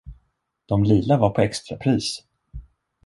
[0.71, 2.11] Dom lila var på extrapris!